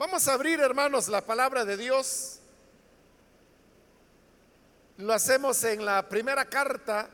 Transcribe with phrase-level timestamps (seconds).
[0.00, 2.38] Vamos a abrir, hermanos, la palabra de Dios.
[4.96, 7.10] Lo hacemos en la primera carta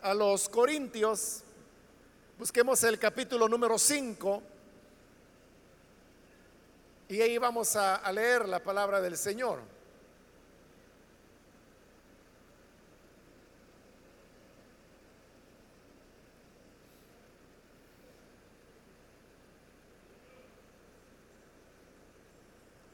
[0.00, 1.42] a los Corintios.
[2.38, 4.40] Busquemos el capítulo número 5.
[7.08, 9.58] Y ahí vamos a, a leer la palabra del Señor.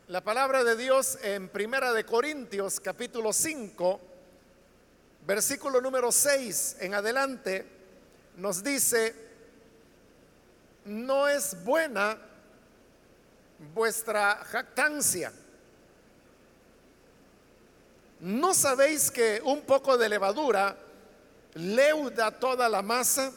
[0.08, 4.00] La palabra de Dios en Primera de Corintios capítulo 5,
[5.26, 7.66] versículo número 6 en adelante
[8.36, 9.16] nos dice,
[10.84, 12.16] no es buena
[13.74, 15.32] vuestra jactancia.
[18.20, 20.76] ¿No sabéis que un poco de levadura
[21.54, 23.32] leuda toda la masa?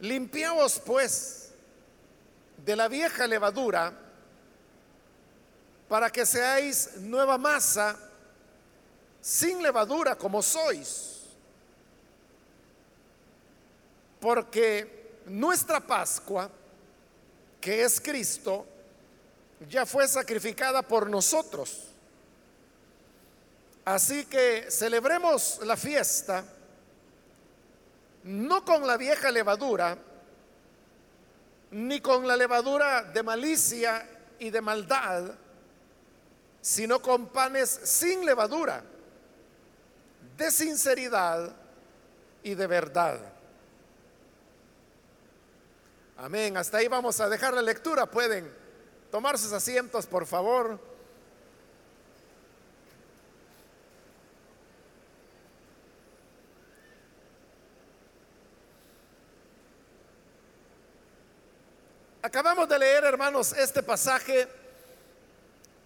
[0.00, 1.43] Limpiaos pues
[2.64, 3.92] de la vieja levadura
[5.88, 7.96] para que seáis nueva masa
[9.20, 11.22] sin levadura como sois.
[14.20, 16.50] Porque nuestra Pascua,
[17.60, 18.66] que es Cristo,
[19.68, 21.88] ya fue sacrificada por nosotros.
[23.84, 26.44] Así que celebremos la fiesta
[28.24, 29.98] no con la vieja levadura,
[31.70, 35.34] ni con la levadura de malicia y de maldad,
[36.60, 38.82] sino con panes sin levadura,
[40.36, 41.54] de sinceridad
[42.42, 43.20] y de verdad.
[46.16, 46.56] Amén.
[46.56, 48.06] Hasta ahí vamos a dejar la lectura.
[48.06, 48.50] Pueden
[49.10, 50.93] tomar sus asientos, por favor.
[62.34, 64.48] Acabamos de leer, hermanos, este pasaje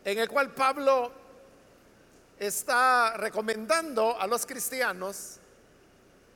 [0.03, 1.13] en el cual Pablo
[2.39, 5.37] está recomendando a los cristianos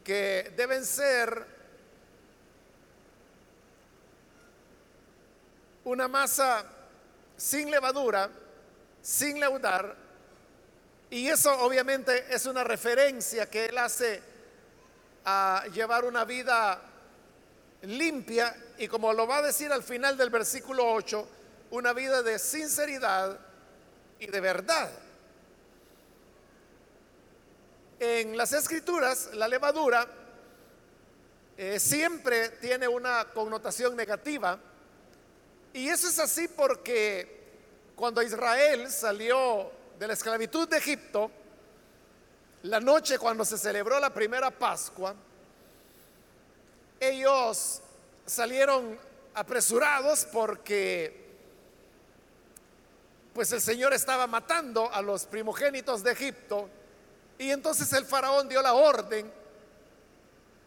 [0.05, 1.47] que deben ser
[5.85, 6.67] una masa
[7.39, 8.29] sin levadura,
[9.01, 9.97] sin leudar,
[11.09, 14.23] y eso obviamente es una referencia que él hace
[15.25, 16.92] a llevar una vida
[17.83, 21.29] limpia y como lo va a decir al final del versículo 8,
[21.71, 23.39] una vida de sinceridad
[24.19, 24.91] y de verdad.
[27.99, 30.07] En las escrituras, la levadura
[31.57, 34.59] eh, siempre tiene una connotación negativa
[35.73, 37.41] y eso es así porque
[37.95, 41.31] cuando Israel salió de la esclavitud de Egipto,
[42.65, 45.15] la noche cuando se celebró la primera Pascua,
[47.03, 47.83] ellos
[48.25, 48.97] salieron
[49.35, 51.21] apresurados porque
[53.35, 56.69] pues el Señor estaba matando a los primogénitos de Egipto
[57.39, 59.33] y entonces el faraón dio la orden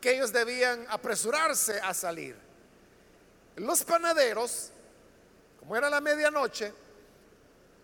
[0.02, 2.36] que ellos debían apresurarse a salir.
[3.56, 4.72] Los panaderos,
[5.60, 6.74] como era la medianoche,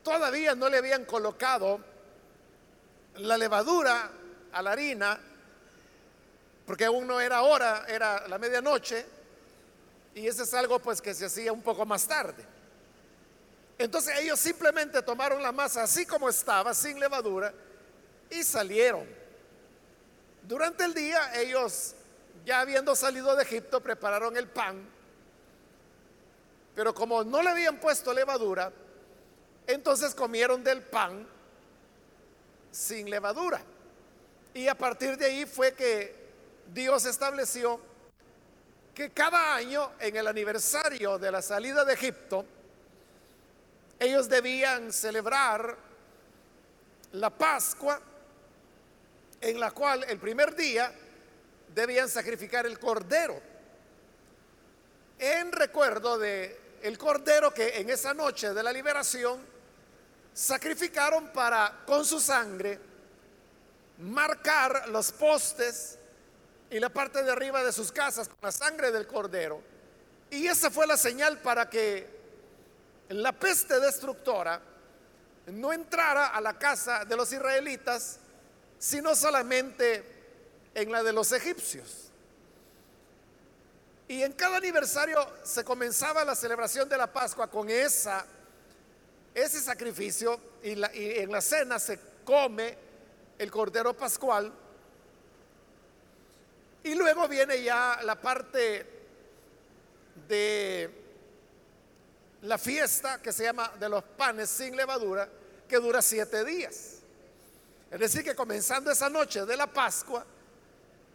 [0.03, 1.79] todavía no le habían colocado
[3.16, 4.12] la levadura
[4.51, 5.19] a la harina
[6.71, 9.05] porque aún no era hora, era la medianoche,
[10.15, 12.45] y eso es algo pues que se hacía un poco más tarde.
[13.77, 17.53] Entonces ellos simplemente tomaron la masa así como estaba, sin levadura,
[18.29, 19.05] y salieron.
[20.43, 21.93] Durante el día ellos,
[22.45, 24.81] ya habiendo salido de Egipto, prepararon el pan,
[26.73, 28.71] pero como no le habían puesto levadura,
[29.67, 31.27] entonces comieron del pan
[32.71, 33.61] sin levadura.
[34.53, 36.20] Y a partir de ahí fue que
[36.73, 37.79] Dios estableció
[38.94, 42.45] que cada año, en el aniversario de la salida de Egipto,
[43.99, 45.77] ellos debían celebrar
[47.13, 48.00] la Pascua,
[49.39, 50.94] en la cual el primer día
[51.73, 53.41] debían sacrificar el cordero,
[55.19, 59.39] en recuerdo de el cordero que en esa noche de la liberación
[60.33, 62.80] sacrificaron para con su sangre
[64.00, 66.00] marcar los postes
[66.71, 69.62] y la parte de arriba de sus casas con la sangre del cordero.
[70.29, 72.07] Y esa fue la señal para que
[73.09, 74.62] la peste destructora
[75.47, 78.19] no entrara a la casa de los israelitas,
[78.79, 80.01] sino solamente
[80.73, 82.09] en la de los egipcios.
[84.07, 88.25] Y en cada aniversario se comenzaba la celebración de la Pascua con esa,
[89.35, 92.77] ese sacrificio y, y en la cena se come
[93.38, 94.53] el cordero pascual
[96.83, 98.86] y luego viene ya la parte
[100.28, 100.89] de
[102.44, 105.30] la fiesta que se llama de los panes sin levadura,
[105.68, 107.00] que dura siete días.
[107.92, 110.25] Es decir, que comenzando esa noche de la Pascua,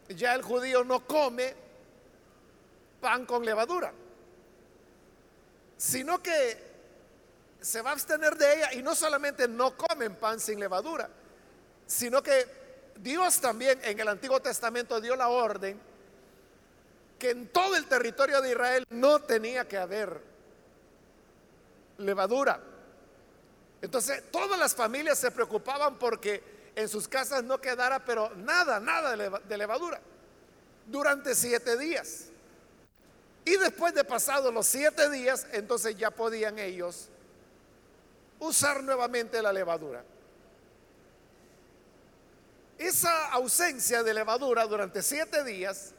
[0.09, 1.55] ya el judío no come
[3.01, 3.93] pan con levadura,
[5.77, 6.67] sino que
[7.61, 11.09] se va a abstener de ella y no solamente no comen pan sin levadura,
[11.87, 12.66] sino que
[12.99, 15.79] Dios también en el Antiguo Testamento dio la orden
[17.19, 20.21] que en todo el territorio de Israel no tenía que haber
[21.99, 22.61] levadura.
[23.81, 26.43] Entonces todas las familias se preocupaban porque
[26.75, 30.01] en sus casas no quedara pero nada, nada de levadura
[30.87, 32.27] durante siete días.
[33.45, 37.09] Y después de pasados los siete días, entonces ya podían ellos
[38.41, 40.05] usar nuevamente la levadura.
[42.79, 45.93] Esa ausencia de levadura durante siete días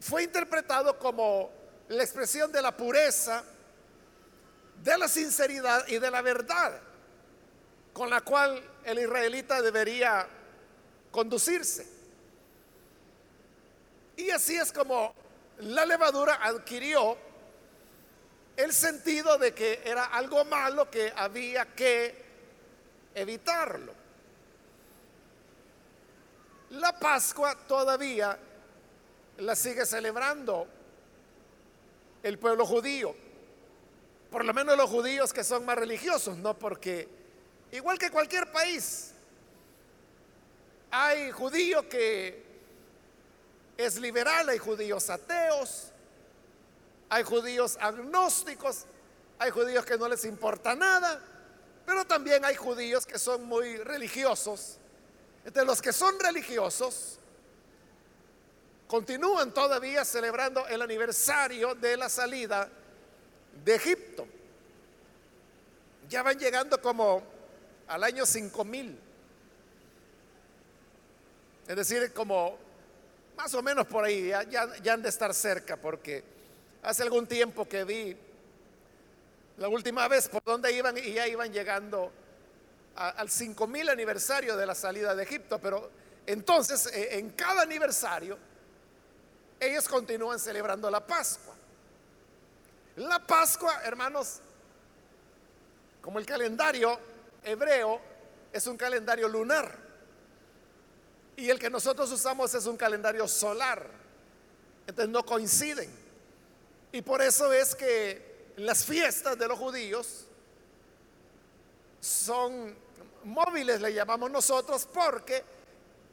[0.00, 1.50] fue interpretado como
[1.88, 3.44] la expresión de la pureza,
[4.82, 6.80] de la sinceridad y de la verdad
[7.92, 10.26] con la cual el israelita debería
[11.10, 11.86] conducirse.
[14.16, 15.14] Y así es como
[15.58, 17.16] la levadura adquirió
[18.56, 22.14] el sentido de que era algo malo que había que
[23.14, 24.01] evitarlo.
[26.72, 28.38] La Pascua todavía
[29.38, 30.66] la sigue celebrando
[32.22, 33.14] el pueblo judío,
[34.30, 37.08] por lo menos los judíos que son más religiosos, no porque,
[37.72, 39.12] igual que cualquier país,
[40.90, 42.42] hay judíos que
[43.76, 45.88] es liberal, hay judíos ateos,
[47.10, 48.86] hay judíos agnósticos,
[49.38, 51.20] hay judíos que no les importa nada,
[51.84, 54.78] pero también hay judíos que son muy religiosos.
[55.44, 57.18] Entre los que son religiosos,
[58.86, 62.68] continúan todavía celebrando el aniversario de la salida
[63.64, 64.26] de Egipto.
[66.08, 67.22] Ya van llegando como
[67.88, 68.98] al año 5000.
[71.68, 72.58] Es decir, como
[73.36, 76.22] más o menos por ahí, ya, ya, han de estar cerca, porque
[76.82, 78.16] hace algún tiempo que vi
[79.56, 82.12] la última vez por donde iban y ya iban llegando
[82.96, 85.90] al 5000 aniversario de la salida de Egipto, pero
[86.26, 88.38] entonces eh, en cada aniversario
[89.58, 91.54] ellos continúan celebrando la Pascua.
[92.96, 94.40] La Pascua, hermanos,
[96.00, 96.98] como el calendario
[97.44, 98.00] hebreo
[98.52, 99.78] es un calendario lunar
[101.36, 103.86] y el que nosotros usamos es un calendario solar.
[104.86, 105.90] Entonces no coinciden.
[106.92, 110.26] Y por eso es que las fiestas de los judíos
[112.02, 112.76] son
[113.24, 115.42] móviles, le llamamos nosotros, porque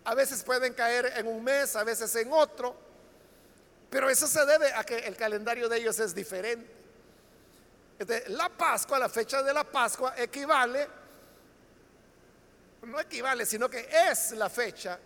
[0.05, 2.89] a veces pueden caer en un mes, a veces en otro
[3.89, 6.71] pero eso se debe a que el calendario de ellos es diferente.
[8.27, 10.87] la Pascua, la fecha de la Pascua equivale,
[12.83, 14.99] no equivale, sino que es la fecha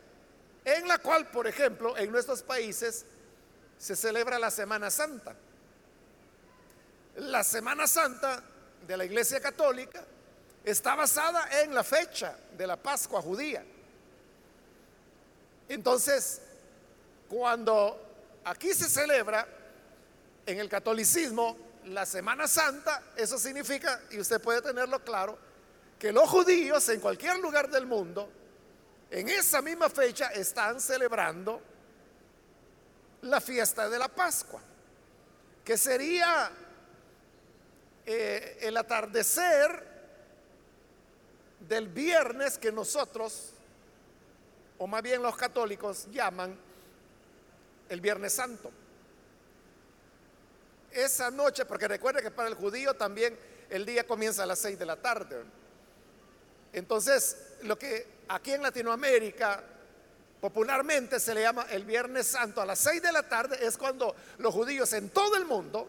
[0.65, 3.05] en la cual, por ejemplo, en nuestros países
[3.77, 5.35] se celebra la Semana Santa.
[7.15, 8.43] La Semana Santa
[8.85, 10.03] de la Iglesia Católica
[10.63, 13.63] está basada en la fecha de la Pascua judía.
[15.69, 16.41] Entonces,
[17.29, 18.03] cuando
[18.45, 19.47] Aquí se celebra
[20.45, 25.37] en el catolicismo la Semana Santa, eso significa, y usted puede tenerlo claro,
[25.97, 28.29] que los judíos en cualquier lugar del mundo,
[29.09, 31.61] en esa misma fecha, están celebrando
[33.21, 34.61] la fiesta de la Pascua,
[35.63, 36.51] que sería
[38.05, 39.92] eh, el atardecer
[41.67, 43.51] del viernes que nosotros,
[44.77, 46.57] o más bien los católicos, llaman
[47.89, 48.71] el Viernes Santo.
[50.91, 53.37] Esa noche, porque recuerde que para el judío también
[53.69, 55.43] el día comienza a las seis de la tarde.
[56.71, 59.63] Entonces, lo que aquí en Latinoamérica
[60.41, 64.15] popularmente se le llama el Viernes Santo a las seis de la tarde es cuando
[64.39, 65.87] los judíos en todo el mundo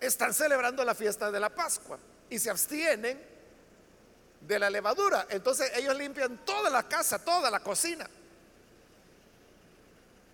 [0.00, 3.31] están celebrando la fiesta de la Pascua y se abstienen
[4.46, 5.26] de la levadura.
[5.30, 8.08] Entonces ellos limpian toda la casa, toda la cocina.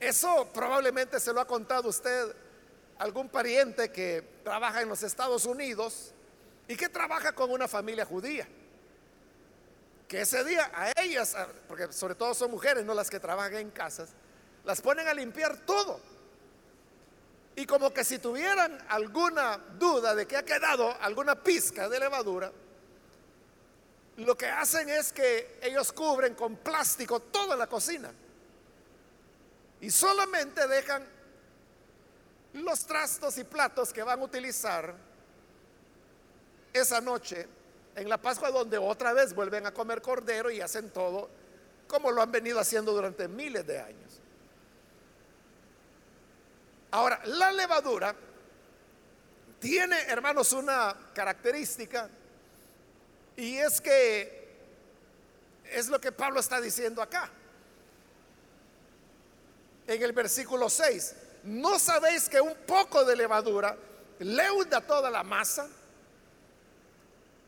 [0.00, 2.34] Eso probablemente se lo ha contado usted
[2.98, 6.12] algún pariente que trabaja en los Estados Unidos
[6.66, 8.46] y que trabaja con una familia judía.
[10.06, 11.36] Que ese día a ellas,
[11.66, 14.10] porque sobre todo son mujeres, no las que trabajan en casas,
[14.64, 16.00] las ponen a limpiar todo.
[17.56, 22.52] Y como que si tuvieran alguna duda de que ha quedado alguna pizca de levadura,
[24.18, 28.10] lo que hacen es que ellos cubren con plástico toda la cocina
[29.80, 31.06] y solamente dejan
[32.54, 34.92] los trastos y platos que van a utilizar
[36.72, 37.46] esa noche
[37.94, 41.30] en la Pascua donde otra vez vuelven a comer cordero y hacen todo
[41.86, 44.20] como lo han venido haciendo durante miles de años.
[46.90, 48.14] Ahora, la levadura
[49.60, 52.10] tiene, hermanos, una característica
[53.38, 54.48] y es que
[55.70, 57.30] es lo que Pablo está diciendo acá.
[59.86, 61.14] En el versículo 6,
[61.44, 63.76] ¿no sabéis que un poco de levadura
[64.18, 65.68] leuda toda la masa?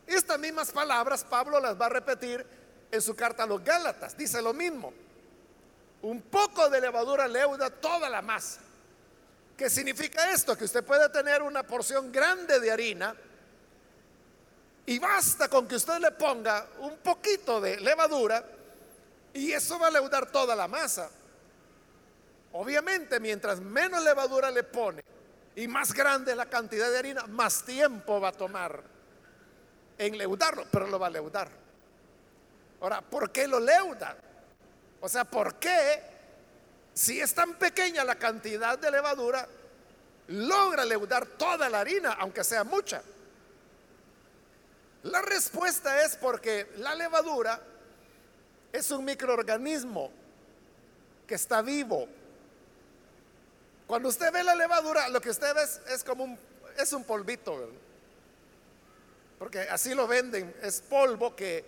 [0.07, 2.45] Estas mismas palabras Pablo las va a repetir
[2.89, 4.15] en su carta a los Gálatas.
[4.15, 4.93] Dice lo mismo.
[6.03, 8.61] Un poco de levadura leuda toda la masa.
[9.57, 10.57] ¿Qué significa esto?
[10.57, 13.13] Que usted puede tener una porción grande de harina
[14.85, 18.43] y basta con que usted le ponga un poquito de levadura
[19.33, 21.09] y eso va a leudar toda la masa.
[22.53, 25.03] Obviamente, mientras menos levadura le pone
[25.55, 28.83] y más grande la cantidad de harina, más tiempo va a tomar
[29.97, 31.49] en leudarlo, pero lo va a leudar.
[32.81, 34.17] Ahora, ¿por qué lo leuda?
[34.99, 36.01] O sea, ¿por qué
[36.93, 39.47] si es tan pequeña la cantidad de levadura,
[40.27, 43.01] logra leudar toda la harina, aunque sea mucha?
[45.03, 47.59] La respuesta es porque la levadura
[48.71, 50.11] es un microorganismo
[51.25, 52.07] que está vivo.
[53.87, 56.39] Cuando usted ve la levadura, lo que usted ve es, como un,
[56.77, 57.69] es un polvito,
[59.39, 61.65] porque así lo venden, es polvo que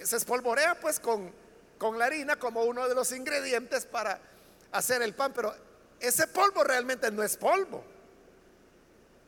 [0.00, 1.30] se espolvorea pues con,
[1.78, 4.18] con la harina como uno de los ingredientes para
[4.72, 5.54] hacer el pan, pero
[6.00, 7.84] ese polvo realmente no es polvo.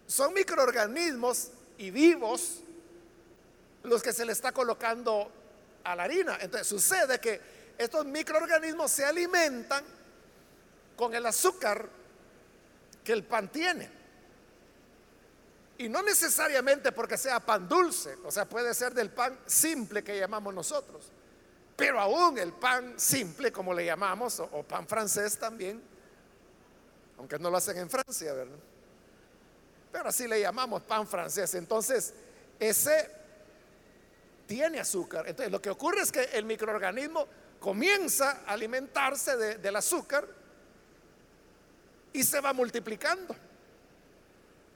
[0.06, 2.60] Son microorganismos y vivos
[3.84, 5.30] los que se le está colocando
[5.84, 6.38] a la harina.
[6.40, 7.40] Entonces sucede que
[7.78, 9.84] estos microorganismos se alimentan
[10.96, 11.88] con el azúcar
[13.04, 13.98] que el pan tiene.
[15.78, 20.18] Y no necesariamente porque sea pan dulce, o sea, puede ser del pan simple que
[20.18, 21.12] llamamos nosotros.
[21.76, 25.80] Pero aún el pan simple, como le llamamos, o, pan francés también,
[27.16, 28.58] aunque no lo hacen en Francia, ¿verdad?
[29.98, 31.56] Pero así le llamamos pan francés.
[31.56, 32.14] Entonces,
[32.60, 33.10] ese
[34.46, 35.26] tiene azúcar.
[35.26, 37.26] Entonces, lo que ocurre es que el microorganismo
[37.58, 40.24] comienza a alimentarse del azúcar
[42.12, 43.34] y se va multiplicando.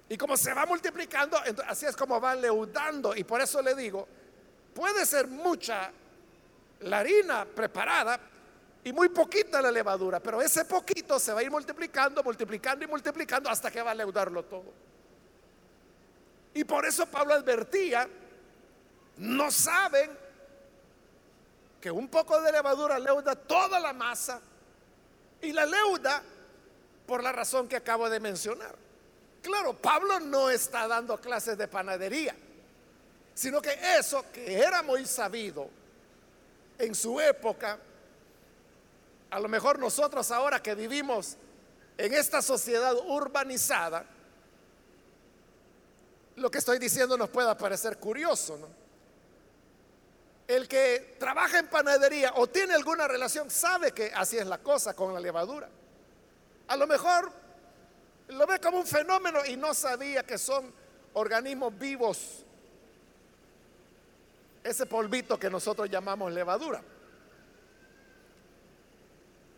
[0.09, 1.39] Y como se va multiplicando,
[1.69, 3.15] así es como va leudando.
[3.15, 4.09] Y por eso le digo,
[4.75, 5.93] puede ser mucha
[6.81, 8.19] la harina preparada
[8.83, 12.89] y muy poquita la levadura, pero ese poquito se va a ir multiplicando, multiplicando y
[12.89, 14.92] multiplicando hasta que va a leudarlo todo.
[16.55, 18.09] Y por eso Pablo advertía,
[19.19, 20.11] no saben
[21.81, 24.41] que un poco de levadura leuda toda la masa
[25.41, 26.23] y la leuda
[27.07, 28.75] por la razón que acabo de mencionar.
[29.43, 32.35] Claro, Pablo no está dando clases de panadería,
[33.35, 35.69] sino que eso que era muy sabido
[36.79, 37.79] en su época,
[39.31, 41.37] a lo mejor nosotros ahora que vivimos
[41.99, 44.05] en esta sociedad urbanizada,
[46.37, 48.59] lo que estoy diciendo nos pueda parecer curioso.
[50.47, 54.95] El que trabaja en panadería o tiene alguna relación sabe que así es la cosa
[54.95, 55.69] con la levadura.
[56.69, 57.31] A lo mejor
[58.29, 60.73] lo ve como un fenómeno y no sabía que son
[61.15, 62.45] organismos vivos.
[64.65, 66.83] Ese polvito que nosotros llamamos levadura.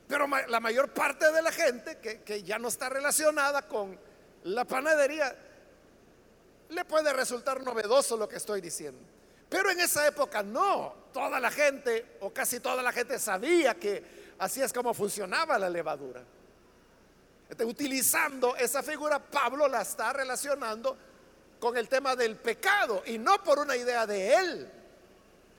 [0.07, 3.99] Pero la mayor parte de la gente que ya no está relacionada con
[4.45, 5.35] la panadería,
[6.75, 9.01] le puede resultar novedoso lo que estoy diciendo.
[9.49, 14.35] Pero en esa época no, toda la gente o casi toda la gente sabía que
[14.39, 16.23] así es como funcionaba la levadura
[17.63, 20.97] utilizando esa figura, Pablo la está relacionando
[21.61, 24.73] con el tema del pecado y no por una idea de él,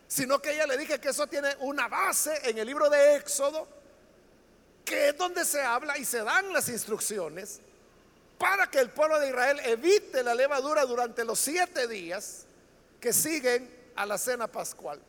[0.07, 3.67] sino que ella le dije que eso tiene una base en el libro de Éxodo,
[4.83, 7.61] que es donde se habla y se dan las instrucciones
[8.45, 12.45] para que el pueblo de Israel evite la levadura durante los siete días
[12.99, 15.01] que siguen a la cena pascual.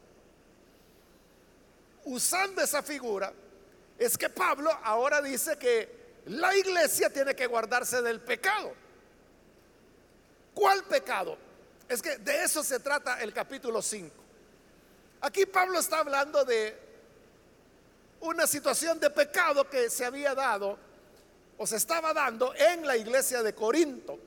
[2.07, 3.31] Usando esa figura,
[3.99, 8.73] es que Pablo ahora dice que la iglesia tiene que guardarse del pecado.
[10.55, 11.37] ¿Cuál pecado?
[11.91, 14.17] Es que de eso se trata el capítulo 5.
[15.21, 16.75] Aquí Pablo está hablando de
[18.19, 20.86] una situación de pecado que se había dado
[21.59, 24.19] o se estaba dando en la iglesia de Corinto.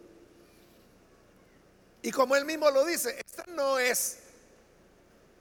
[2.01, 4.19] Y como él mismo lo dice, este no es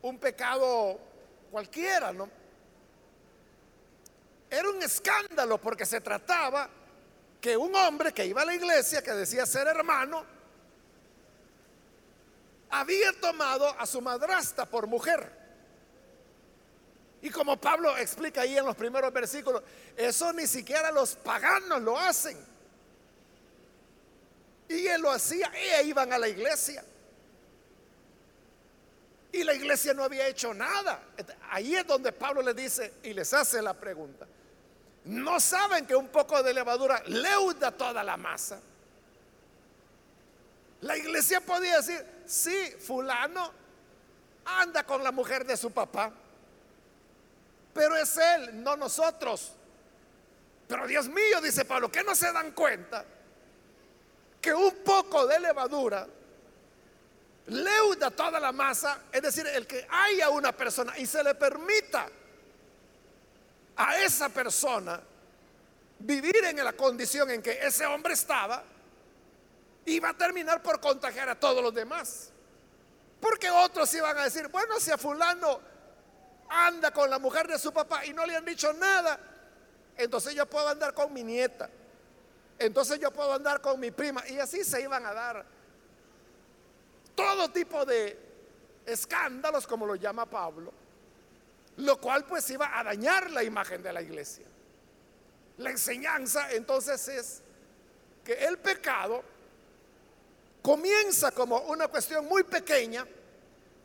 [0.03, 0.99] un pecado
[1.51, 2.29] cualquiera, ¿no?
[4.51, 6.69] Era un escándalo porque se trataba
[7.41, 10.25] que un hombre que iba a la iglesia, que decía ser hermano,
[12.71, 15.38] había tomado a su madrastra por mujer.
[17.21, 19.63] Y como Pablo explica ahí en los primeros versículos,
[19.97, 22.39] eso ni siquiera los paganos lo hacen.
[24.69, 25.51] Y él lo hacía
[25.83, 26.85] y iban a la iglesia.
[29.33, 31.03] Y la iglesia no había hecho nada.
[31.51, 34.27] Ahí es donde Pablo le dice y les hace la pregunta.
[35.05, 38.61] ¿No saben que un poco de levadura leuda toda la masa?
[40.83, 43.53] La iglesia podía decir, sí, fulano
[44.45, 46.13] anda con la mujer de su papá,
[47.79, 49.53] pero es él, no nosotros.
[50.67, 53.05] Pero Dios mío, dice Pablo, que no se dan cuenta
[54.41, 56.05] que un poco de levadura
[57.47, 62.09] leuda toda la masa, es decir, el que haya una persona y se le permita
[63.77, 65.01] a esa persona
[66.01, 68.65] vivir en la condición en que ese hombre estaba,
[69.87, 72.33] iba a terminar por contagiar a todos los demás.
[73.21, 75.68] Porque otros iban a decir, bueno, si a fulano
[76.49, 79.19] anda con la mujer de su papá y no le han dicho nada,
[79.97, 81.69] entonces yo puedo andar con mi nieta,
[82.59, 84.27] entonces yo puedo andar con mi prima.
[84.29, 85.45] Y así se iban a dar
[87.15, 88.17] todo tipo de
[88.87, 90.73] escándalos, como lo llama Pablo,
[91.77, 94.47] lo cual pues iba a dañar la imagen de la iglesia.
[95.59, 97.43] La enseñanza entonces es
[98.25, 99.23] que el pecado
[100.63, 103.07] comienza como una cuestión muy pequeña,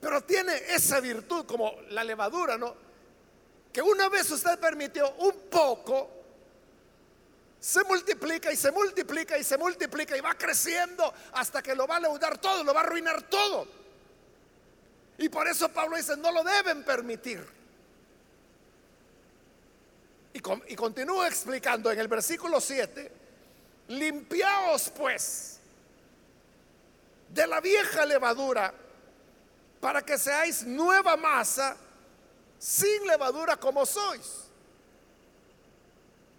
[0.03, 2.75] pero tiene esa virtud como la levadura, ¿no?
[3.71, 6.09] Que una vez usted permitió un poco,
[7.57, 11.95] se multiplica y se multiplica y se multiplica y va creciendo hasta que lo va
[11.95, 13.65] a leudar todo, lo va a arruinar todo.
[15.19, 17.41] Y por eso Pablo dice, no lo deben permitir.
[20.33, 20.39] Y,
[20.73, 23.09] y continúa explicando en el versículo 7,
[23.87, 25.59] limpiaos pues
[27.29, 28.82] de la vieja levadura
[29.83, 31.75] para que seáis nueva masa
[32.57, 34.45] sin levadura como sois.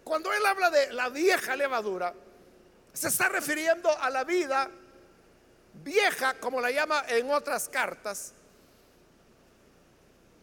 [0.03, 2.11] Cuando él habla de la vieja levadura,
[2.91, 4.67] se está refiriendo a la vida
[5.83, 8.33] vieja, como la llama en otras cartas.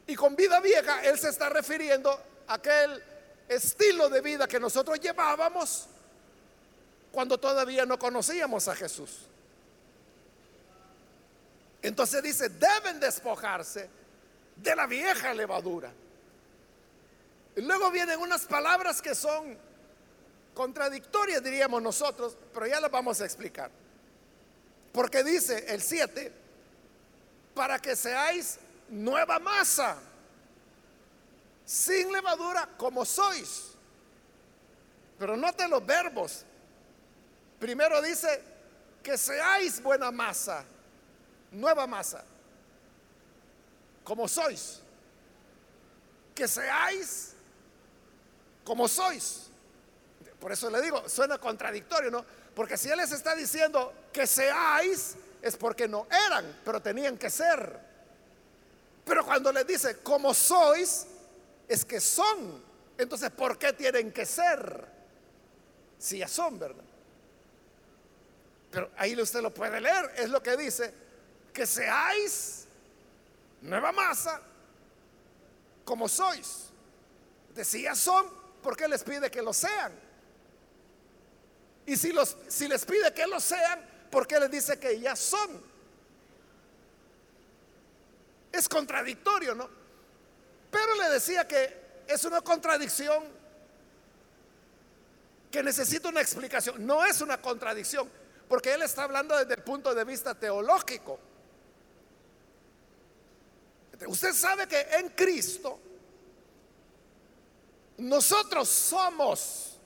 [0.06, 2.08] Y con vida vieja, él se está refiriendo
[2.46, 3.02] a aquel
[3.48, 5.88] estilo de vida que nosotros llevábamos
[7.10, 9.26] cuando todavía no conocíamos a Jesús.
[11.82, 13.90] Entonces dice, deben despojarse
[14.56, 15.92] de la vieja levadura.
[17.56, 19.58] Y luego vienen unas palabras que son
[20.54, 23.70] contradictorias, diríamos nosotros, pero ya las vamos a explicar.
[24.92, 26.32] Porque dice el 7,
[27.54, 29.96] para que seáis nueva masa,
[31.64, 33.72] sin levadura como sois.
[35.18, 36.44] Pero noten los verbos.
[37.58, 38.42] Primero dice
[39.02, 40.64] que seáis buena masa
[41.52, 42.24] nueva masa,
[44.04, 44.80] como sois,
[46.34, 47.34] que seáis
[48.64, 49.48] como sois.
[50.40, 52.24] Por eso le digo, suena contradictorio, ¿no?
[52.54, 57.30] Porque si Él les está diciendo que seáis, es porque no eran, pero tenían que
[57.30, 57.78] ser.
[59.04, 61.06] Pero cuando les dice como sois,
[61.68, 62.62] es que son.
[62.98, 64.86] Entonces, ¿por qué tienen que ser?
[65.98, 66.84] Si ya son, ¿verdad?
[68.70, 71.01] Pero ahí usted lo puede leer, es lo que dice
[71.52, 72.66] que seáis
[73.60, 74.40] nueva masa
[75.84, 76.70] como sois.
[77.54, 78.26] Decía son,
[78.62, 79.92] porque les pide que lo sean?
[81.84, 85.16] Y si, los, si les pide que lo sean, ¿por qué les dice que ya
[85.16, 85.60] son?
[88.50, 89.68] Es contradictorio, ¿no?
[90.70, 93.24] Pero le decía que es una contradicción
[95.50, 96.86] que necesita una explicación.
[96.86, 98.10] No es una contradicción,
[98.48, 101.18] porque él está hablando desde el punto de vista teológico.
[104.06, 105.78] Usted sabe que en Cristo
[107.98, 109.76] nosotros somos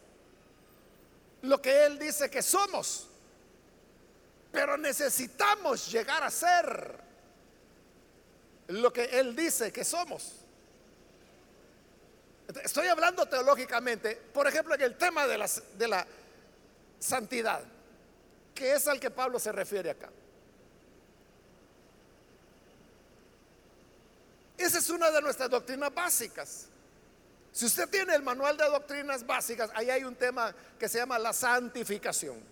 [1.43, 3.09] lo que Él dice que somos,
[4.51, 7.07] pero necesitamos llegar a ser
[8.69, 10.33] lo que Él dice que somos.
[12.63, 15.39] Estoy hablando teológicamente, por ejemplo, en el tema de
[15.89, 16.07] la,
[16.99, 17.63] santidad,
[18.55, 20.09] que es al que Pablo se refiere acá.
[24.67, 26.67] Esa es una de nuestras doctrinas básicas.
[27.53, 31.21] Si usted tiene el manual de doctrinas básicas, ahí hay un tema que se llama
[31.21, 32.43] la santificación.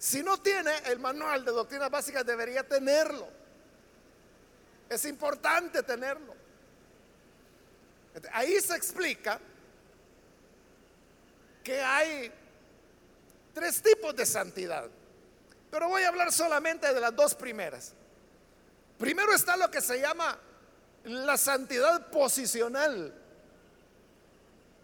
[0.00, 3.28] Si no tiene el manual de doctrinas básicas, debería tenerlo.
[4.88, 6.34] Es importante tenerlo.
[8.32, 9.38] Ahí se explica
[11.62, 12.32] que hay
[13.54, 14.88] tres tipos de santidad,
[15.70, 17.92] pero voy a hablar solamente de las dos primeras.
[18.98, 20.36] Primero está lo que se llama
[21.06, 23.14] la santidad posicional,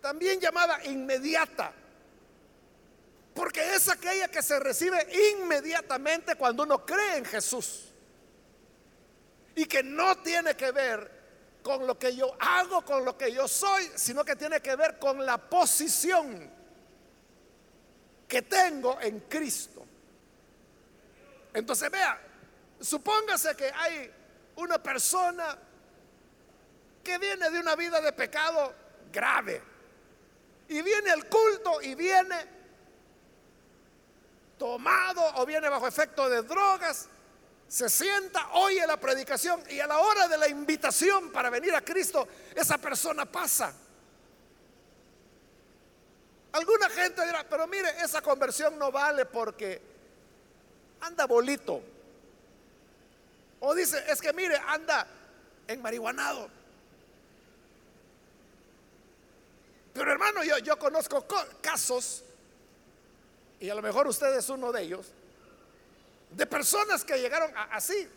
[0.00, 1.72] también llamada inmediata,
[3.34, 7.88] porque es aquella que se recibe inmediatamente cuando uno cree en Jesús
[9.54, 11.22] y que no tiene que ver
[11.62, 14.98] con lo que yo hago, con lo que yo soy, sino que tiene que ver
[14.98, 16.50] con la posición
[18.28, 19.84] que tengo en Cristo.
[21.52, 22.20] Entonces vea,
[22.80, 24.10] supóngase que hay
[24.56, 25.58] una persona
[27.02, 28.74] que viene de una vida de pecado
[29.12, 29.62] grave
[30.68, 32.62] y viene al culto y viene
[34.58, 37.08] tomado o viene bajo efecto de drogas,
[37.66, 41.82] se sienta, oye la predicación y a la hora de la invitación para venir a
[41.82, 43.74] Cristo, esa persona pasa.
[46.52, 49.80] Alguna gente dirá, pero mire, esa conversión no vale porque
[51.00, 51.82] anda bolito.
[53.60, 55.06] O dice, es que mire, anda
[55.66, 56.61] en marihuanado.
[59.92, 61.26] Pero hermano, yo, yo conozco
[61.60, 62.22] casos,
[63.60, 65.06] y a lo mejor usted es uno de ellos,
[66.30, 68.08] de personas que llegaron así,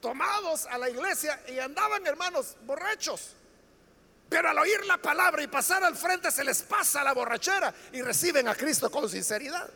[0.00, 3.34] tomados a la iglesia y andaban hermanos borrachos.
[4.28, 8.00] Pero al oír la palabra y pasar al frente se les pasa la borrachera y
[8.00, 9.68] reciben a Cristo con sinceridad.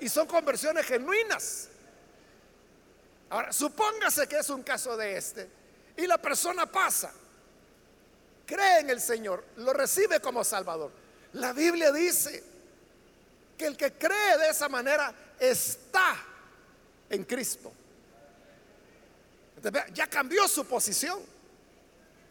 [0.00, 1.68] Y son conversiones genuinas.
[3.30, 5.48] Ahora, supóngase que es un caso de este
[5.96, 7.12] y la persona pasa,
[8.52, 10.90] cree en el Señor, lo recibe como Salvador.
[11.34, 12.44] La Biblia dice
[13.56, 16.16] que el que cree de esa manera está
[17.08, 17.72] en Cristo.
[19.94, 21.20] ya cambió su posición.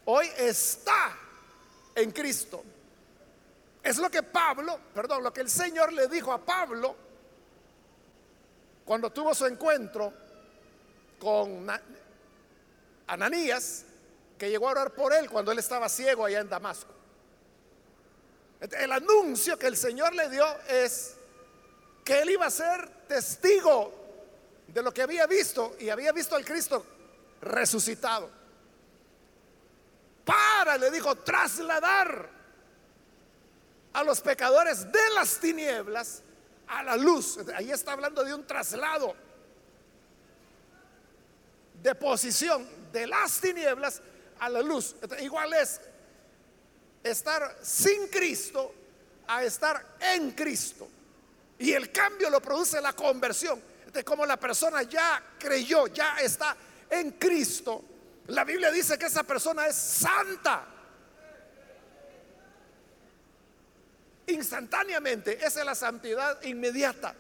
[0.05, 1.17] Hoy está
[1.95, 2.63] en Cristo.
[3.81, 6.95] Es lo que Pablo, perdón, lo que el Señor le dijo a Pablo
[8.86, 10.13] cuando tuvo su encuentro
[11.17, 11.67] con
[13.07, 13.86] Ananías,
[14.41, 16.91] que llegó a orar por él cuando él estaba ciego allá en Damasco.
[18.71, 21.13] El anuncio que el Señor le dio es
[22.04, 23.93] que él iba a ser testigo
[24.65, 26.84] de lo que había visto y había visto al Cristo
[27.39, 28.32] resucitado.
[30.25, 32.27] Para, le dijo, trasladar
[33.93, 36.23] a los pecadores de las tinieblas
[36.67, 37.38] a la luz.
[37.54, 39.13] Ahí está hablando de un traslado
[41.84, 44.01] de posición de las tinieblas
[44.41, 44.95] a la luz.
[45.21, 45.80] Igual es
[47.04, 48.73] estar sin Cristo
[49.27, 50.89] a estar en Cristo.
[51.60, 53.62] Y el cambio lo produce la conversión.
[53.93, 56.56] De como la persona ya creyó, ya está
[56.89, 57.84] en Cristo.
[58.27, 60.65] La Biblia dice que esa persona es santa.
[64.25, 67.13] Instantáneamente, esa es la santidad inmediata.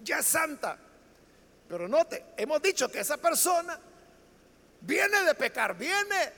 [0.00, 0.78] Ya es santa.
[1.68, 3.80] Pero note, hemos dicho que esa persona
[4.86, 6.32] viene de pecar, viene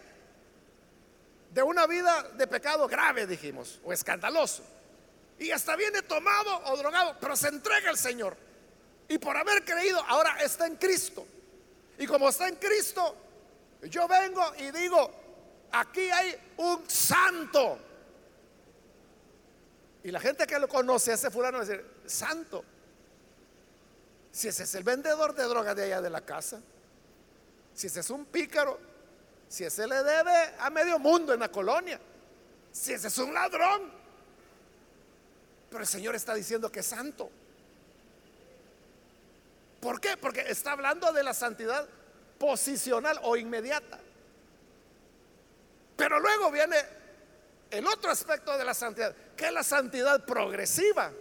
[1.52, 4.64] de una vida de pecado grave, dijimos, o escandaloso
[5.38, 8.36] y hasta viene tomado o drogado, pero se entrega al Señor.
[9.08, 11.26] Y por haber creído, ahora está en Cristo.
[11.98, 13.16] Y como está en Cristo,
[13.82, 15.10] yo vengo y digo,
[15.72, 17.78] aquí hay un santo.
[20.02, 22.64] Y la gente que lo conoce ese fulano va a decir, santo.
[24.32, 26.60] Si ese es el vendedor de drogas de allá de la casa,
[27.78, 28.76] si ese es un pícaro,
[29.48, 32.00] si ese le debe a medio mundo en la colonia,
[32.72, 33.88] si ese es un ladrón,
[35.70, 37.30] pero el Señor está diciendo que es santo.
[39.78, 40.16] ¿Por qué?
[40.16, 41.88] Porque está hablando de la santidad
[42.36, 44.00] posicional o inmediata.
[45.96, 46.78] Pero luego viene
[47.70, 51.12] el otro aspecto de la santidad, que es la santidad progresiva.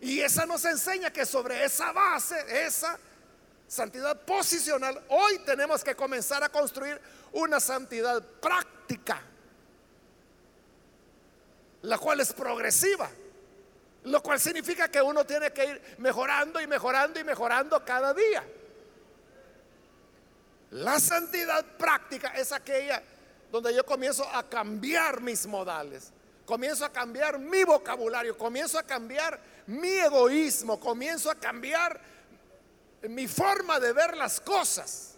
[0.00, 2.98] Y esa nos enseña que sobre esa base, esa
[3.72, 7.00] santidad posicional, hoy tenemos que comenzar a construir
[7.32, 9.22] una santidad práctica
[11.82, 13.10] la cual es progresiva.
[14.04, 18.44] Lo cual significa que uno tiene que ir mejorando y mejorando y mejorando cada día.
[20.72, 23.02] La santidad práctica es aquella
[23.50, 26.10] donde yo comienzo a cambiar mis modales,
[26.44, 32.11] comienzo a cambiar mi vocabulario, comienzo a cambiar mi egoísmo, comienzo a cambiar
[33.08, 35.16] mi forma de ver las cosas.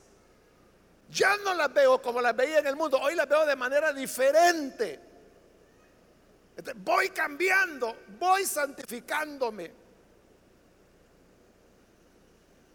[1.11, 3.93] Ya no las veo como las veía en el mundo, hoy las veo de manera
[3.93, 5.01] diferente.
[6.77, 9.73] Voy cambiando, voy santificándome.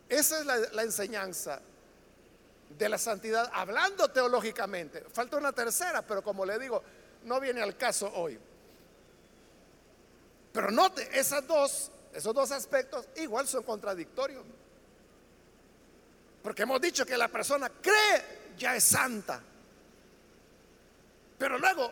[0.08, 1.62] Esa es la, enseñanza
[2.78, 5.06] de la santidad, hablando teológicamente.
[5.12, 6.84] Falta una tercera, pero como le digo,
[7.24, 8.40] no viene al caso hoy.
[10.52, 14.44] Pero note, esas dos, esos dos aspectos igual son contradictorios.
[16.42, 19.42] Porque hemos dicho que la persona cree ya es santa.
[21.38, 21.92] Pero luego,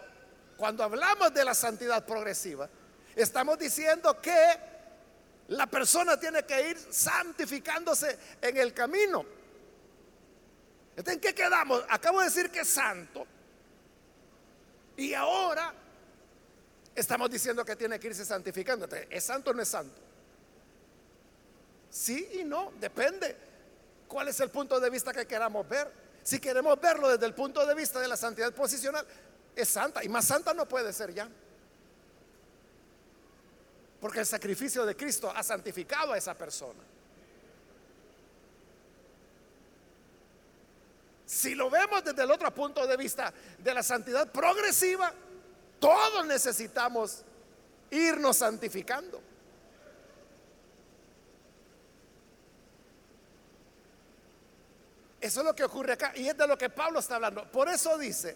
[0.57, 2.69] cuando hablamos de la santidad progresiva,
[3.15, 4.57] estamos diciendo que
[5.49, 9.25] la persona tiene que ir santificándose en el camino.
[10.97, 11.83] ¿en qué quedamos?
[11.89, 13.25] Acabo de decir que es santo.
[14.97, 15.73] Y ahora
[16.95, 18.87] estamos diciendo que tiene que irse santificando.
[19.09, 20.01] ¿Es santo o no es santo?
[21.89, 23.46] Sí y no, depende.
[24.07, 25.91] ¿Cuál es el punto de vista que queramos ver?
[26.23, 29.05] Si queremos verlo desde el punto de vista de la santidad posicional,
[29.55, 30.03] es santa.
[30.03, 31.29] Y más santa no puede ser ya.
[33.99, 36.79] Porque el sacrificio de Cristo ha santificado a esa persona.
[41.25, 45.13] Si lo vemos desde el otro punto de vista de la santidad progresiva,
[45.79, 47.23] todos necesitamos
[47.91, 49.21] irnos santificando.
[55.19, 57.49] Eso es lo que ocurre acá y es de lo que Pablo está hablando.
[57.51, 58.35] Por eso dice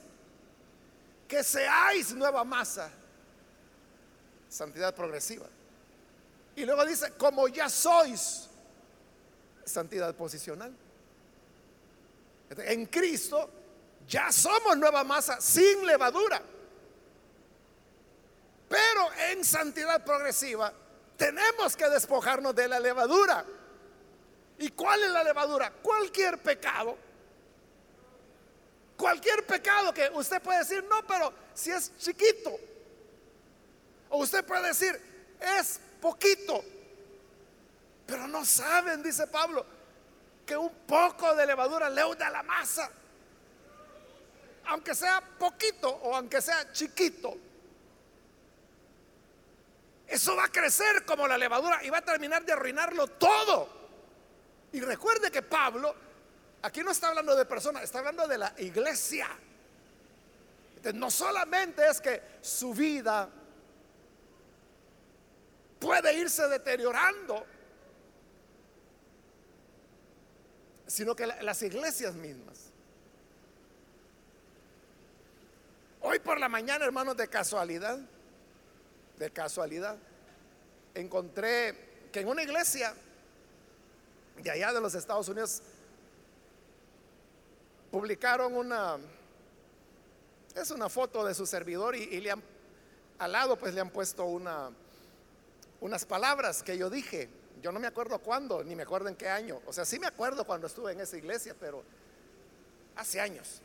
[1.27, 2.91] que seáis nueva masa,
[4.49, 5.45] santidad progresiva.
[6.55, 8.49] Y luego dice, como ya sois,
[9.63, 10.73] santidad posicional.
[12.57, 13.49] En Cristo
[14.07, 16.41] ya somos nueva masa sin levadura.
[18.67, 20.73] Pero en santidad progresiva
[21.15, 23.45] tenemos que despojarnos de la levadura.
[24.61, 25.71] ¿Y cuál es la levadura?
[25.71, 26.95] Cualquier pecado.
[28.95, 32.51] Cualquier pecado que usted puede decir, no, pero si es chiquito.
[34.09, 35.01] O usted puede decir,
[35.57, 36.63] es poquito.
[38.05, 39.65] Pero no saben, dice Pablo,
[40.45, 42.87] que un poco de levadura leuda la masa.
[44.67, 47.35] Aunque sea poquito o aunque sea chiquito.
[50.07, 53.80] Eso va a crecer como la levadura y va a terminar de arruinarlo todo.
[54.73, 55.93] Y recuerde que Pablo,
[56.61, 59.27] aquí no está hablando de personas, está hablando de la iglesia.
[60.93, 63.29] No solamente es que su vida
[65.79, 67.45] puede irse deteriorando,
[70.87, 72.71] sino que las iglesias mismas.
[76.01, 77.99] Hoy por la mañana, hermanos, de casualidad,
[79.17, 79.97] de casualidad,
[80.95, 82.93] encontré que en una iglesia
[84.37, 85.61] de allá de los Estados Unidos
[87.91, 88.97] publicaron una,
[90.55, 92.41] es una foto de su servidor y, le han,
[93.19, 94.69] al lado pues le han puesto una,
[95.81, 97.29] unas palabras que yo dije
[97.61, 99.61] yo no me acuerdo cuándo, ni me acuerdo en qué año.
[99.65, 101.83] O sea, sí me acuerdo cuando estuve en esa iglesia, pero
[102.95, 103.61] hace años.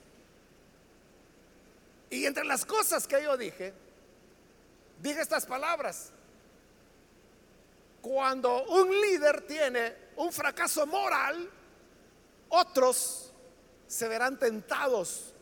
[2.11, 3.73] Y entre las cosas que yo dije,
[5.01, 6.11] dije estas palabras.
[8.03, 11.51] Cuando un líder tiene un fracaso moral,
[12.49, 13.33] otros
[13.87, 15.35] se verán tentados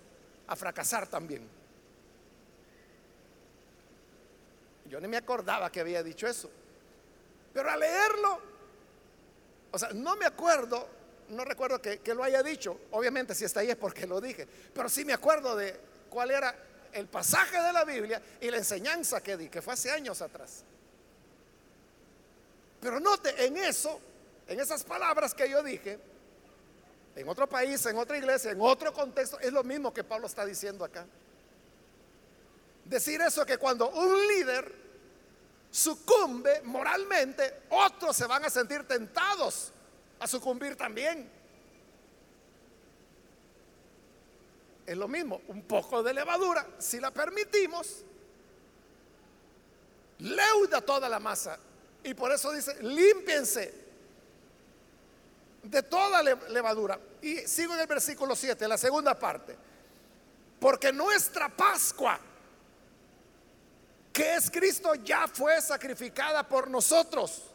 [0.46, 1.48] a fracasar también.
[4.87, 6.50] Yo ni me acordaba que había dicho eso.
[7.52, 8.40] Pero al leerlo,
[9.70, 10.87] o sea, no me acuerdo,
[11.30, 12.80] no recuerdo que, lo haya dicho.
[12.90, 14.46] Obviamente si está ahí es porque lo dije.
[14.74, 15.78] Pero sí me acuerdo de
[16.10, 16.54] cuál era
[16.92, 20.62] el pasaje de la Biblia y la enseñanza que di, que fue hace años atrás.
[22.80, 23.98] Pero note, en eso,
[24.46, 25.98] en esas palabras que yo dije,
[27.16, 30.44] en otro país, en otra iglesia, en otro contexto, es lo mismo que Pablo está
[30.44, 31.07] diciendo acá.
[32.85, 34.74] Decir eso que cuando un líder
[35.70, 39.72] sucumbe moralmente, otros se van a sentir tentados
[40.18, 41.30] a sucumbir también.
[44.87, 48.04] Es lo mismo, un poco de levadura, si la permitimos,
[50.18, 51.59] leuda toda la masa.
[52.02, 53.84] Y por eso dice, límpiense
[55.64, 56.98] de toda levadura.
[57.20, 59.57] Y sigo en el versículo 7, la segunda parte.
[60.61, 62.20] Porque nuestra Pascua
[64.14, 67.50] que es Cristo, ya fue sacrificada por nosotros.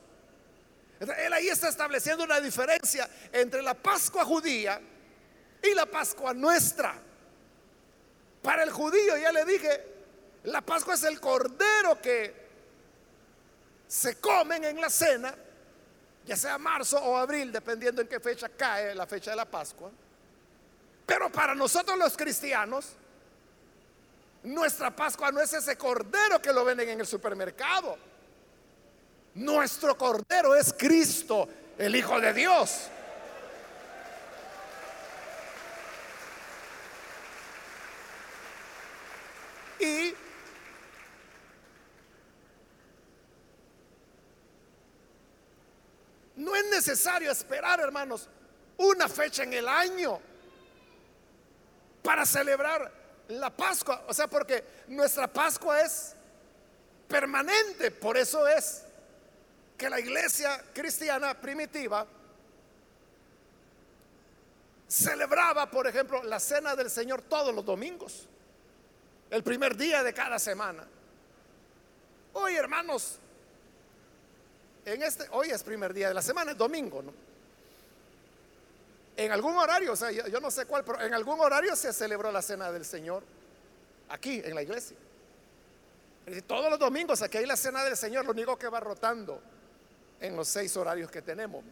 [1.00, 4.82] Él ahí está estableciendo una diferencia entre la Pascua judía
[5.64, 6.96] y la Pascua nuestra.
[8.42, 9.86] Para el judío, ya le dije,
[10.44, 12.36] la Pascua es el cordero que
[13.88, 15.34] se comen en la cena,
[16.30, 19.90] ya sea marzo o abril, dependiendo en qué fecha cae la fecha de la Pascua.
[21.04, 22.90] Pero para nosotros los cristianos,
[24.44, 27.98] nuestra Pascua no es ese cordero que lo venden en el supermercado.
[29.34, 32.90] Nuestro cordero es Cristo, el Hijo de Dios.
[39.80, 40.14] Y
[46.90, 48.28] necesario esperar, hermanos,
[48.78, 50.20] una fecha en el año
[52.02, 52.92] para celebrar
[53.28, 54.06] la Pascua.
[54.08, 56.16] O sea, porque nuestra Pascua es
[57.08, 57.92] permanente.
[57.92, 58.84] Por eso es
[59.78, 62.08] que la iglesia cristiana primitiva
[64.88, 68.28] celebraba, por ejemplo, la cena del Señor todos los domingos,
[69.30, 70.88] el primer día de cada semana.
[72.34, 73.20] Hoy, hermanos,
[74.90, 77.04] en este, hoy es primer día de la semana, es domingo.
[79.16, 82.32] En algún horario, o sea, yo, no sé cuál, pero en algún horario se celebró
[82.32, 83.24] la cena del Señor
[84.10, 84.98] aquí en la iglesia.
[86.48, 89.42] todos los domingos aquí hay la cena del Señor, lo único que va rotando
[90.20, 91.64] en los seis horarios que tenemos.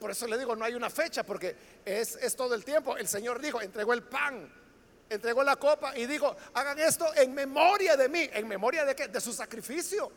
[0.00, 2.96] Por eso le digo, no hay una fecha, porque es, es todo el tiempo.
[2.96, 4.50] El Señor dijo, entregó el pan,
[5.12, 8.28] entregó la copa y dijo, hagan esto en memoria de mí.
[8.32, 9.08] ¿En memoria de qué?
[9.08, 10.10] De su sacrificio.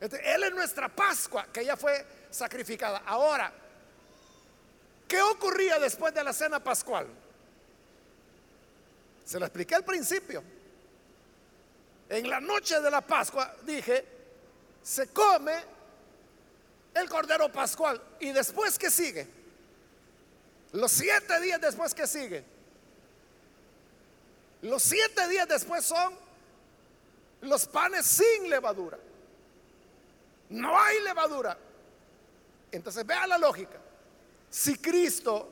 [0.00, 3.02] él es nuestra Pascua, que ya fue sacrificada.
[3.06, 3.52] Ahora,
[5.08, 7.06] ¿qué ocurría después de la cena pascual?
[9.24, 10.42] Se lo expliqué al principio.
[12.08, 14.04] En la noche de la Pascua dije,
[14.82, 15.54] se come
[16.94, 18.00] el Cordero Pascual.
[18.18, 19.28] ¿Y después qué sigue?
[20.72, 22.44] Los siete días después que sigue
[24.62, 26.14] los siete días después son
[27.42, 28.98] los panes sin levadura.
[30.50, 31.56] No hay levadura.
[32.72, 33.78] Entonces vea la lógica.
[34.50, 35.50] Si Cristo,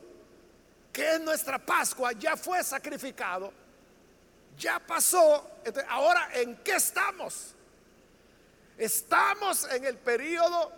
[0.93, 3.53] que es nuestra Pascua, ya fue sacrificado,
[4.59, 5.49] ya pasó,
[5.89, 7.55] ahora ¿en qué estamos?
[8.77, 10.73] Estamos en el periodo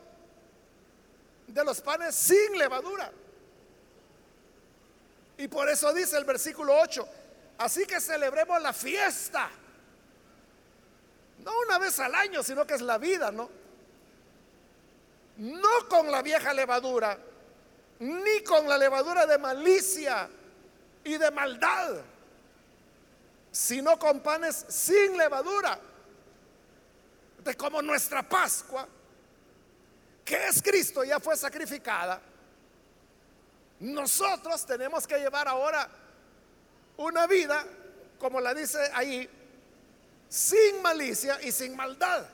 [1.46, 3.10] de los panes sin levadura.
[5.38, 7.08] Y por eso dice el versículo 8,
[7.60, 9.50] Así que celebremos la fiesta.
[11.44, 13.50] No una vez al año, sino que es la vida, ¿no?
[15.36, 17.18] No con la vieja levadura,
[17.98, 20.30] ni con la levadura de malicia
[21.04, 21.96] y de maldad,
[23.52, 25.78] sino con panes sin levadura.
[27.44, 28.88] De como nuestra Pascua,
[30.24, 32.22] que es Cristo, ya fue sacrificada,
[33.80, 36.00] nosotros tenemos que llevar ahora
[37.00, 37.64] una vida,
[38.18, 39.28] como la dice ahí,
[40.28, 42.26] sin malicia y sin maldad.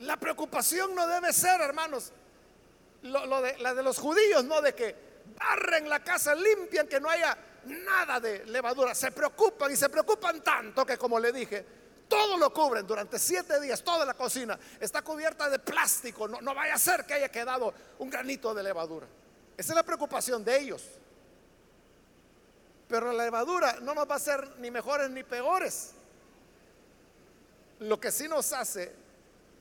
[0.00, 2.12] La preocupación no debe ser, hermanos,
[3.02, 4.96] la de los judíos, no de que
[5.36, 8.94] barren la casa, limpian, que no haya nada de levadura.
[8.94, 11.64] Se preocupan y se preocupan tanto que, como le dije,
[12.08, 16.26] todo lo cubren durante siete días, toda la cocina está cubierta de plástico.
[16.26, 19.06] No, vaya a ser que haya quedado un granito de levadura.
[19.56, 20.84] Esa es la preocupación de ellos.
[22.88, 25.92] Pero la levadura no nos va a hacer ni mejores ni peores.
[27.80, 28.92] Lo que sí nos hace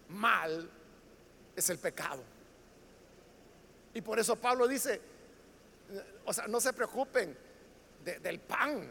[0.09, 0.69] mal
[1.55, 2.23] es el pecado.
[3.93, 5.01] Y por eso Pablo dice,
[6.25, 7.37] o sea, no se preocupen
[8.03, 8.89] del pan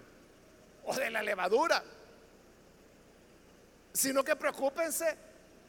[0.85, 1.83] o de la levadura
[3.97, 5.17] sino que preocúpense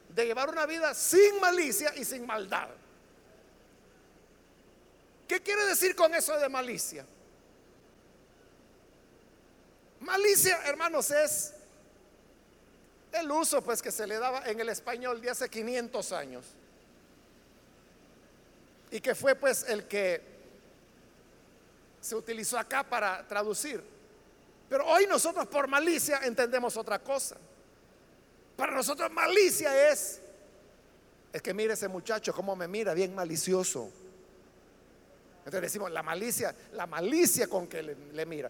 [0.10, 2.68] de llevar una vida sin malicia y sin maldad.
[5.28, 7.06] ¿Qué quiere decir con eso de malicia?
[10.00, 11.54] Malicia, hermanos, es
[13.14, 16.46] el uso pues que se le daba en el español de hace 500 años.
[18.92, 20.22] Y que fue pues el que
[22.00, 23.84] se utilizó acá para traducir.
[24.70, 27.38] Pero hoy nosotros por malicia entendemos otra cosa.
[28.58, 30.20] Para nosotros malicia es,
[31.32, 33.92] es que mire ese muchacho cómo me mira, bien malicioso.
[35.40, 38.50] Entonces decimos, la malicia, la malicia con que le, mira.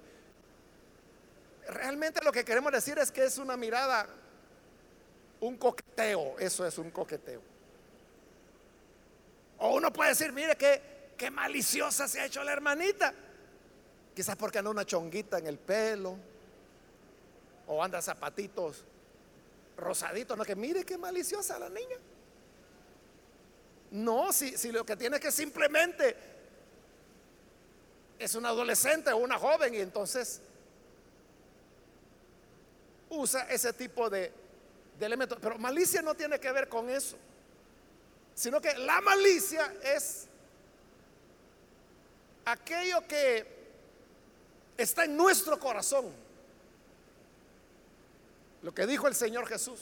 [1.67, 4.07] Realmente lo que queremos decir es que es una mirada,
[5.41, 7.41] un coqueteo, eso es un coqueteo.
[9.59, 13.13] O uno puede decir, mire qué, qué maliciosa se ha hecho la hermanita.
[14.15, 16.15] Quizás porque anda una chonguita en el pelo,
[17.67, 18.85] o anda zapatitos
[19.77, 21.97] rosadito, no que mire qué maliciosa la niña.
[23.91, 26.15] No, si, lo que tiene que simplemente
[28.19, 30.41] es un adolescente o una joven y entonces
[33.09, 34.33] usa ese tipo de,
[34.99, 35.37] de elementos.
[35.41, 37.15] Pero malicia no tiene que ver con eso,
[38.35, 40.27] sino que la malicia es
[42.43, 43.55] aquello que
[44.77, 46.26] está en nuestro corazón
[48.67, 49.79] lo que dijo el Señor Jesús.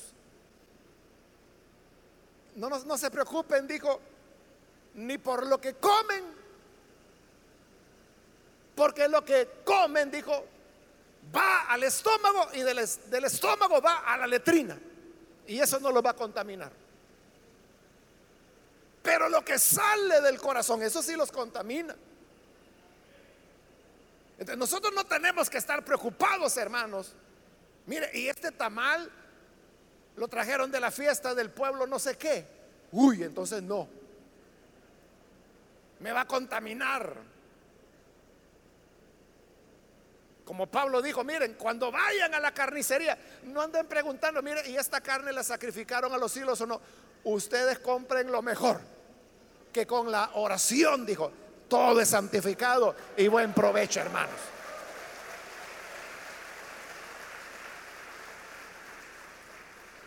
[2.56, 4.00] No, se preocupen, dijo,
[4.94, 6.24] ni por lo que comen,
[8.76, 10.46] porque lo que comen, dijo,
[11.36, 14.78] va al estómago y del, del estómago va a la letrina.
[15.48, 16.72] Y eso no lo va a contaminar.
[19.02, 21.96] Pero lo que sale del corazón, eso sí los contamina.
[24.34, 27.16] Entonces nosotros no tenemos que estar preocupados, hermanos.
[27.88, 29.12] Mire, y este tamal
[30.16, 32.46] lo trajeron de la fiesta del pueblo no sé qué.
[32.92, 33.88] Uy, entonces no.
[36.00, 37.16] Me va a contaminar.
[40.46, 45.02] Como Pablo dijo, miren, cuando vayan a la carnicería, no anden preguntando, miren, ¿y esta
[45.02, 46.80] carne la sacrificaron a los hilos o no?
[47.24, 48.80] Ustedes compren lo mejor,
[49.74, 51.32] que con la oración, dijo,
[51.68, 54.55] todo es santificado y buen provecho, hermanos.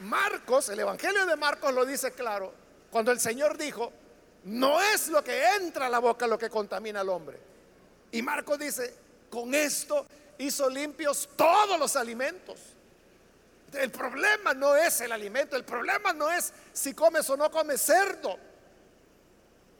[0.00, 2.52] Marcos, el Evangelio de Marcos lo dice claro,
[2.90, 3.92] cuando el Señor dijo,
[4.44, 7.38] no es lo que entra a la boca lo que contamina al hombre.
[8.12, 8.94] Y Marcos dice,
[9.28, 10.06] con esto
[10.38, 12.58] hizo limpios todos los alimentos.
[13.72, 17.82] El problema no es el alimento, el problema no es si comes o no comes
[17.82, 18.38] cerdo.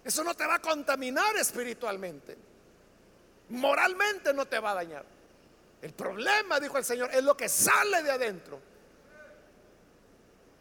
[0.04, 2.36] Eso no te va a contaminar espiritualmente.
[3.50, 5.04] Moralmente no te va a dañar.
[5.80, 8.60] El problema, dijo el Señor, es lo que sale de adentro.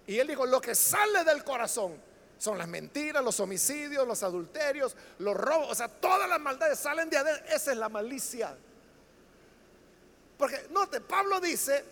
[0.07, 2.01] Y él dijo, lo que sale del corazón
[2.37, 7.09] son las mentiras, los homicidios, los adulterios, los robos, o sea, todas las maldades salen
[7.09, 7.45] de adentro.
[7.53, 8.55] Esa es la malicia.
[10.37, 11.83] Porque, note, Pablo dice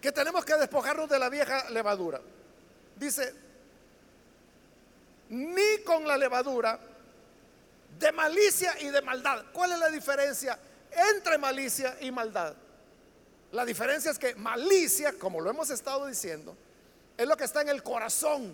[0.00, 2.20] que tenemos que despojarnos de la vieja levadura.
[2.96, 3.34] Dice,
[5.30, 6.78] ni con la levadura
[7.98, 9.46] de malicia y de maldad.
[9.52, 10.58] ¿Cuál es la diferencia
[10.90, 12.54] entre malicia y maldad?
[13.52, 16.56] La diferencia es que malicia, como lo hemos estado diciendo,
[17.16, 18.52] es lo que está en el corazón,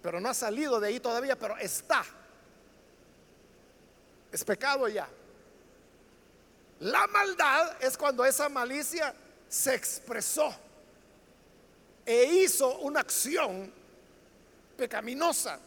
[0.00, 2.04] pero no ha salido de ahí todavía, pero está.
[4.30, 5.08] Es pecado ya.
[6.80, 9.12] La maldad es cuando esa malicia
[9.48, 10.54] se expresó
[12.04, 13.72] e hizo una acción
[14.76, 15.58] pecaminosa.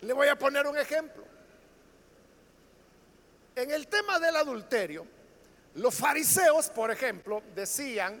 [0.00, 1.24] Le voy a poner un ejemplo.
[3.54, 5.06] En el tema del adulterio,
[5.74, 8.20] los fariseos, por ejemplo, decían,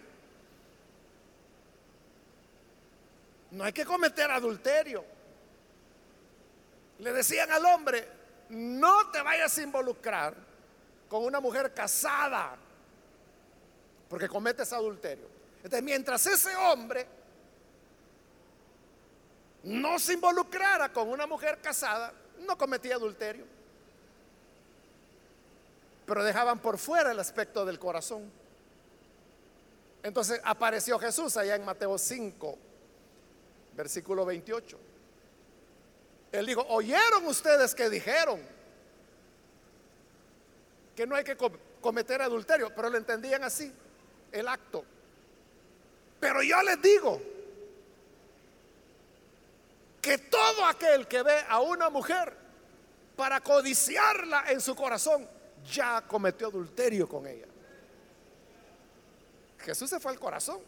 [3.50, 5.04] no hay que cometer adulterio.
[6.98, 8.06] Le decían al hombre,
[8.50, 10.34] no te vayas a involucrar
[11.08, 12.56] con una mujer casada,
[14.08, 15.26] porque cometes adulterio.
[15.56, 17.06] Entonces, mientras ese hombre
[19.64, 23.59] no se involucrara con una mujer casada, no cometía adulterio.
[26.10, 28.28] Pero dejaban por fuera el aspecto del corazón.
[30.02, 32.58] Entonces apareció Jesús allá en Mateo 5,
[33.76, 34.76] versículo 28.
[36.32, 38.40] Él dijo, oyeron ustedes que dijeron
[40.96, 41.36] que no hay que
[41.80, 43.72] cometer adulterio, pero lo entendían así,
[44.32, 44.84] el acto.
[46.18, 47.22] Pero yo les digo,
[50.02, 52.36] que todo aquel que ve a una mujer
[53.14, 57.46] para codiciarla en su corazón, ya cometió adulterio con ella.
[59.58, 60.60] Jesús se fue al corazón.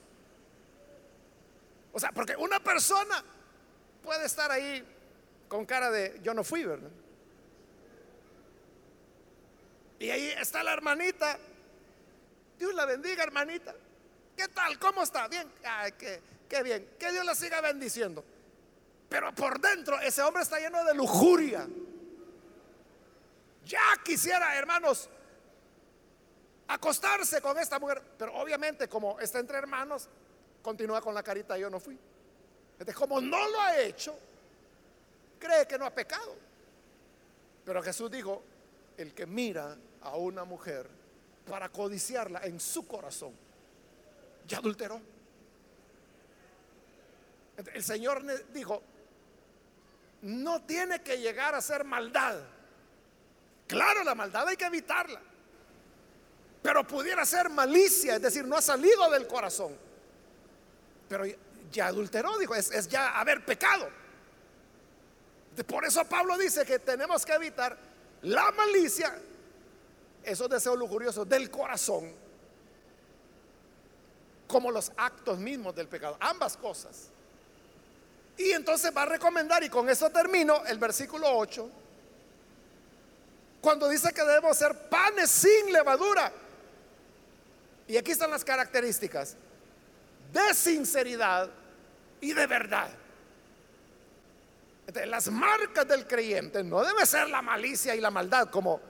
[1.92, 3.22] O sea, porque una persona
[4.02, 4.84] puede estar ahí
[5.48, 6.90] con cara de yo no fui, ¿verdad?
[9.98, 11.38] Y ahí está la hermanita.
[12.58, 13.74] Dios la bendiga, hermanita.
[14.36, 14.78] ¿Qué tal?
[14.78, 15.28] ¿Cómo está?
[15.28, 15.50] Bien.
[15.64, 16.96] Ay, qué, qué bien.
[16.98, 18.24] Que Dios la siga bendiciendo.
[19.08, 21.68] Pero por dentro ese hombre está lleno de lujuria.
[23.64, 25.08] Ya quisiera, hermanos,
[26.68, 28.02] acostarse con esta mujer.
[28.18, 30.08] Pero obviamente como está entre hermanos,
[30.62, 31.98] continúa con la carita, yo no fui.
[32.72, 34.18] Entonces, como no lo ha hecho,
[35.38, 36.34] cree que no ha pecado.
[37.64, 38.42] Pero Jesús dijo,
[38.96, 40.88] el que mira a una mujer
[41.48, 43.32] para codiciarla en su corazón,
[44.46, 45.00] ya adulteró.
[47.74, 48.82] El Señor dijo,
[50.22, 52.40] no tiene que llegar a ser maldad.
[53.72, 55.18] Claro, la maldad hay que evitarla.
[56.62, 59.74] Pero pudiera ser malicia, es decir, no ha salido del corazón.
[61.08, 61.24] Pero
[61.72, 63.88] ya adulteró, dijo, es, ya haber pecado.
[65.66, 67.78] Por eso Pablo dice que tenemos que evitar
[68.20, 69.18] la malicia,
[70.22, 72.12] esos deseos lujuriosos del corazón,
[74.48, 76.18] como los actos mismos del pecado.
[76.20, 77.08] Ambas cosas.
[78.36, 81.70] Y entonces va a recomendar, y con eso termino, el versículo 8,
[83.62, 86.30] cuando dice que debemos ser panes sin levadura.
[87.86, 89.36] Y aquí están las características
[90.32, 91.48] de sinceridad
[92.20, 92.90] y de verdad.
[95.06, 98.80] las marcas del creyente no debe ser la malicia y la maldad, como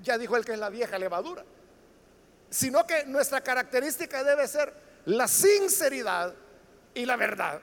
[0.00, 1.44] ya dijo el que es la vieja levadura,
[2.50, 4.72] sino que nuestra característica debe ser
[5.06, 6.34] la sinceridad
[6.94, 7.60] y la verdad.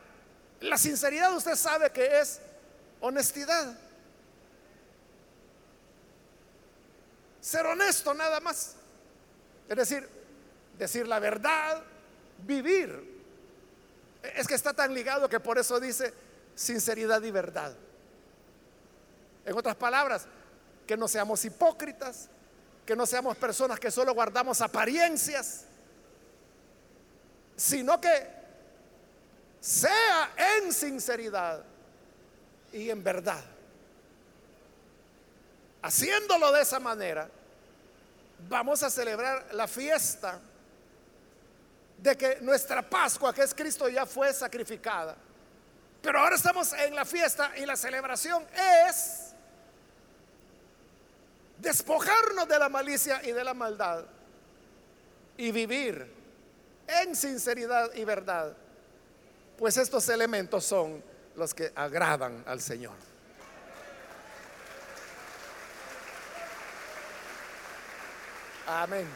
[0.59, 2.41] La sinceridad usted sabe que es
[2.99, 3.77] honestidad.
[7.49, 8.75] Ser honesto nada más.
[9.67, 10.07] Es decir,
[10.77, 11.81] decir la verdad,
[12.45, 13.23] vivir.
[14.21, 16.13] Es que está tan ligado que por eso dice
[16.53, 17.73] sinceridad y verdad.
[19.47, 20.27] En otras palabras,
[20.85, 22.29] que no seamos hipócritas,
[22.85, 25.63] que no seamos personas que solo guardamos apariencias,
[27.55, 28.27] sino que
[29.59, 31.63] sea en sinceridad
[32.71, 33.43] y en verdad.
[35.81, 37.31] Haciéndolo de esa manera,
[38.47, 40.39] vamos a celebrar la fiesta
[41.97, 45.15] de que nuestra Pascua, que es Cristo, ya fue sacrificada.
[46.01, 48.45] Pero ahora estamos en la fiesta y la celebración
[48.89, 49.33] es
[51.57, 54.05] despojarnos de la malicia y de la maldad
[55.35, 56.09] y vivir
[56.87, 58.55] en sinceridad y verdad.
[59.57, 61.03] Pues estos elementos son
[61.35, 63.08] los que agradan al Señor.
[68.71, 69.07] Amén.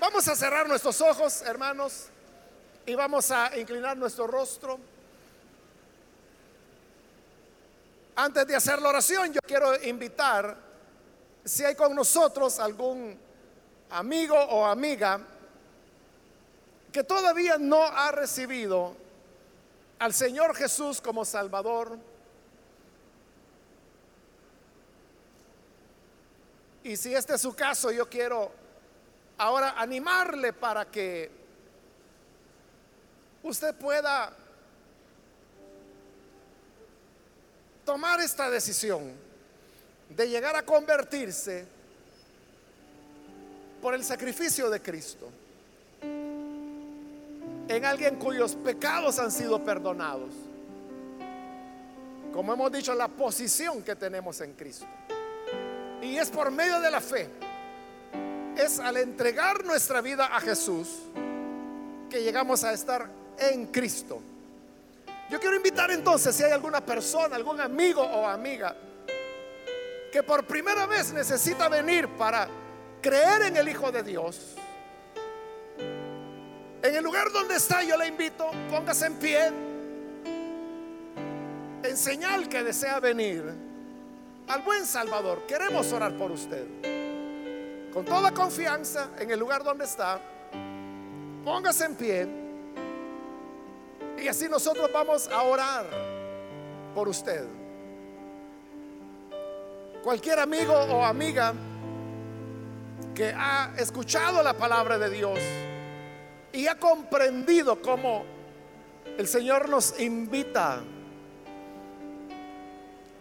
[0.00, 2.06] Vamos a cerrar nuestros ojos, hermanos,
[2.86, 4.78] y vamos a inclinar nuestro rostro.
[8.14, 10.56] Antes de hacer la oración, yo quiero invitar,
[11.44, 13.18] si hay con nosotros algún
[13.90, 15.20] amigo o amiga
[16.90, 18.96] que todavía no ha recibido
[19.98, 21.98] al Señor Jesús como Salvador,
[26.86, 28.48] y si este es su caso, yo quiero
[29.38, 31.28] ahora animarle para que
[33.42, 34.32] usted pueda
[37.84, 39.12] tomar esta decisión
[40.10, 41.66] de llegar a convertirse
[43.82, 45.28] por el sacrificio de Cristo
[47.68, 50.30] en alguien cuyos pecados han sido perdonados.
[52.32, 54.86] Como hemos dicho, la posición que tenemos en Cristo.
[56.06, 57.28] Y es por medio de la fe,
[58.56, 60.88] es al entregar nuestra vida a Jesús
[62.08, 64.22] que llegamos a estar en Cristo.
[65.28, 68.76] Yo quiero invitar entonces si hay alguna persona, algún amigo o amiga
[70.12, 72.46] que por primera vez necesita venir para
[73.02, 74.54] creer en el Hijo de Dios.
[76.82, 79.52] En el lugar donde está yo le invito, póngase en pie
[81.82, 83.65] en señal que desea venir
[84.48, 85.46] al buen Salvador.
[85.46, 86.66] Queremos orar por usted.
[87.92, 90.20] Con toda confianza en el lugar donde está,
[91.44, 92.28] póngase en pie.
[94.22, 95.86] Y así nosotros vamos a orar
[96.94, 97.44] por usted.
[100.02, 101.52] Cualquier amigo o amiga
[103.14, 105.38] que ha escuchado la palabra de Dios
[106.52, 108.24] y ha comprendido cómo
[109.18, 110.82] el Señor nos invita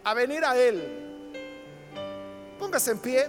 [0.04, 1.05] a venir a Él,
[2.76, 3.26] en pie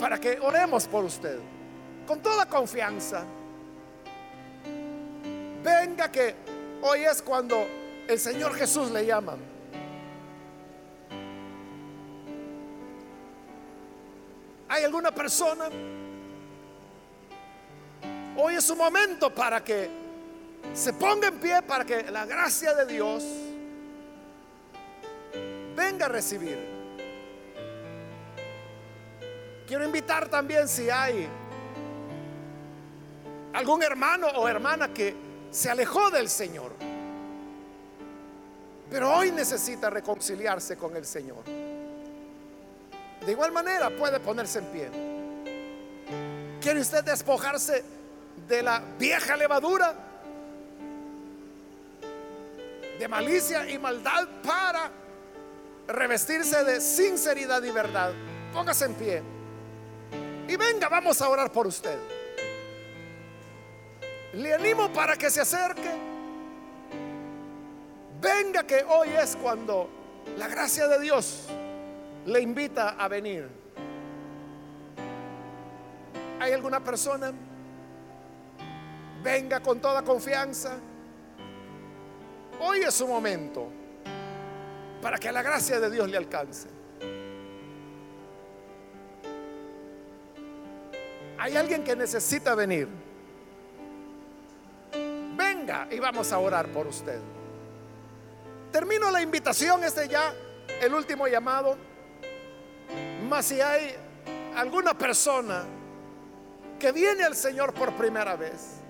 [0.00, 1.38] para que oremos por usted
[2.04, 3.24] con toda confianza.
[5.62, 6.34] Venga que
[6.82, 7.64] hoy es cuando
[8.08, 9.36] el Señor Jesús le llama.
[14.68, 15.66] ¿Hay alguna persona?
[18.36, 19.88] Hoy es su momento para que
[20.72, 23.22] se ponga en pie, para que la gracia de Dios
[25.74, 26.58] venga a recibir.
[29.66, 31.28] Quiero invitar también si hay
[33.54, 35.14] algún hermano o hermana que
[35.50, 36.72] se alejó del Señor.
[38.90, 41.44] Pero hoy necesita reconciliarse con el Señor.
[43.24, 44.90] De igual manera puede ponerse en pie.
[46.60, 47.82] ¿Quiere usted despojarse
[48.46, 49.94] de la vieja levadura?
[52.98, 54.90] De malicia y maldad para
[55.86, 58.12] revestirse de sinceridad y verdad.
[58.52, 59.22] Póngase en pie.
[60.48, 61.98] Y venga, vamos a orar por usted.
[64.34, 65.90] Le animo para que se acerque.
[68.20, 69.88] Venga que hoy es cuando
[70.38, 71.46] la gracia de Dios
[72.26, 73.48] le invita a venir.
[76.40, 77.32] ¿Hay alguna persona?
[79.22, 80.76] Venga con toda confianza.
[82.60, 83.83] Hoy es su momento
[85.02, 86.68] para que la gracia de Dios le alcance.
[91.38, 92.88] Hay alguien que necesita venir
[95.36, 97.18] venga y vamos a orar por usted.
[98.70, 100.34] termino la invitación, este ya
[100.80, 101.76] el último llamado.
[103.28, 103.94] Mas si hay
[104.56, 105.64] alguna persona
[106.78, 108.80] que viene al Señor por primera vez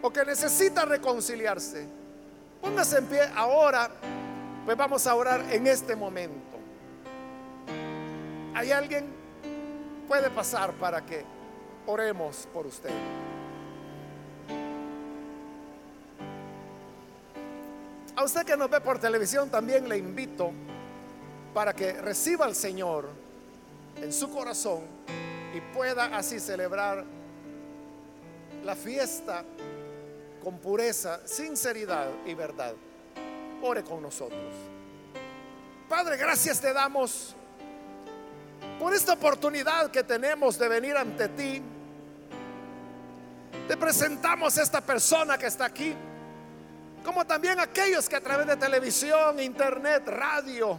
[0.00, 1.86] o que necesita reconciliarse,
[2.60, 3.90] póngase en pie ahora,
[4.64, 6.58] pues vamos a orar en este momento.
[8.54, 9.06] ¿Hay alguien?
[10.08, 11.24] Puede pasar para que
[11.86, 12.90] oremos por usted.
[18.16, 20.52] A usted que nos ve por televisión también le invito
[21.52, 23.08] para que reciba al Señor
[23.96, 24.82] en su corazón
[25.52, 27.04] y pueda así celebrar
[28.64, 29.44] la fiesta
[30.42, 32.74] con pureza, sinceridad y verdad.
[33.66, 34.52] Ore con nosotros.
[35.88, 37.34] Padre, gracias te damos
[38.78, 41.62] por esta oportunidad que tenemos de venir ante ti.
[43.66, 45.94] Te presentamos a esta persona que está aquí
[47.04, 50.78] como también aquellos que a través de televisión, internet, radio,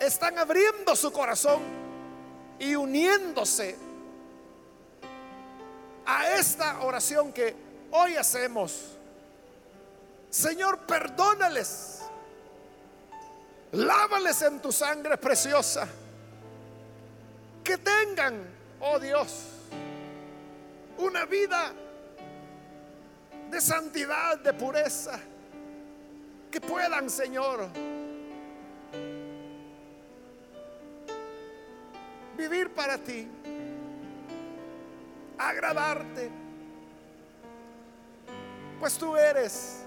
[0.00, 1.60] están abriendo su corazón
[2.58, 3.76] y uniéndose
[6.06, 7.54] a esta oración que
[7.92, 8.99] hoy hacemos.
[10.30, 12.02] Señor, perdónales,
[13.72, 15.88] lávales en tu sangre preciosa,
[17.64, 18.46] que tengan,
[18.78, 19.46] oh Dios,
[20.98, 21.72] una vida
[23.50, 25.18] de santidad, de pureza.
[26.50, 27.68] Que puedan, Señor,
[32.36, 33.28] vivir para ti,
[35.38, 36.28] agradarte,
[38.80, 39.79] pues tú eres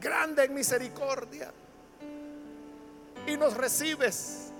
[0.00, 1.52] grande en misericordia.
[3.26, 4.52] Y nos recibes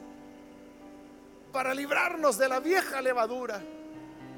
[1.53, 3.61] para librarnos de la vieja levadura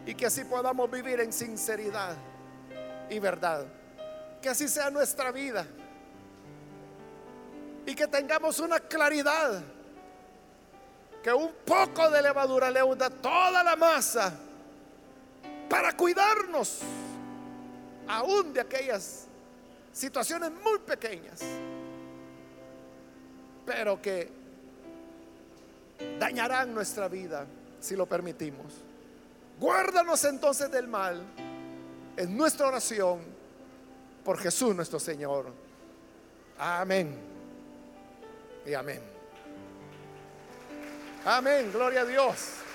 [0.06, 2.16] y que así podamos vivir en sinceridad
[3.10, 3.66] y verdad.
[4.42, 5.66] Que así sea nuestra vida.
[7.86, 9.62] Y que tengamos una claridad.
[11.22, 14.32] Que un poco de levadura le hunda toda la masa
[15.68, 16.80] para cuidarnos
[18.06, 19.27] aún de aquellas
[19.98, 21.40] situaciones muy pequeñas,
[23.66, 24.30] pero que
[26.20, 27.44] dañarán nuestra vida
[27.80, 28.66] si lo permitimos.
[29.58, 31.20] Guárdanos entonces del mal
[32.16, 33.18] en nuestra oración
[34.24, 35.52] por Jesús nuestro Señor.
[36.58, 37.18] Amén.
[38.66, 39.02] Y amén.
[41.24, 42.67] Amén, gloria a Dios.